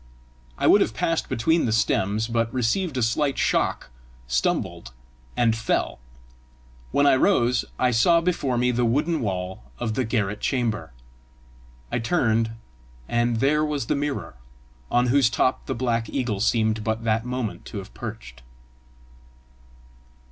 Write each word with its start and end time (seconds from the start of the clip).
I 0.57 0.65
would 0.65 0.81
have 0.81 0.95
passed 0.95 1.29
between 1.29 1.65
the 1.65 1.71
stems, 1.71 2.27
but 2.27 2.51
received 2.51 2.97
a 2.97 3.03
slight 3.03 3.37
shock, 3.37 3.91
stumbled, 4.25 4.93
and 5.37 5.55
fell. 5.55 5.99
When 6.89 7.05
I 7.05 7.15
rose, 7.15 7.65
I 7.77 7.91
saw 7.91 8.19
before 8.19 8.57
me 8.57 8.71
the 8.71 8.83
wooden 8.83 9.21
wall 9.21 9.61
of 9.77 9.93
the 9.93 10.03
garret 10.03 10.39
chamber. 10.39 10.91
I 11.91 11.99
turned, 11.99 12.49
and 13.07 13.41
there 13.41 13.63
was 13.63 13.85
the 13.85 13.95
mirror, 13.95 14.33
on 14.89 15.09
whose 15.09 15.29
top 15.29 15.67
the 15.67 15.75
black 15.75 16.09
eagle 16.09 16.39
seemed 16.39 16.83
but 16.83 17.03
that 17.03 17.23
moment 17.23 17.65
to 17.65 17.77
have 17.77 17.93
perched. 17.93 18.41